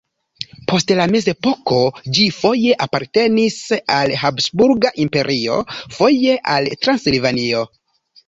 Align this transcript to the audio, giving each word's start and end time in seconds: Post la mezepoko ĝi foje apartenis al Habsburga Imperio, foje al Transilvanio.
Post 0.69 0.91
la 0.99 1.03
mezepoko 1.15 1.81
ĝi 2.17 2.23
foje 2.37 2.77
apartenis 2.85 3.59
al 3.97 4.15
Habsburga 4.23 4.93
Imperio, 5.05 5.59
foje 5.99 6.39
al 6.57 6.73
Transilvanio. 6.87 7.63